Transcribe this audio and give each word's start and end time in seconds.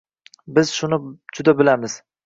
Biz 0.57 0.73
shuni 0.79 1.01
juda 1.39 1.59
bilamiz. 1.63 2.01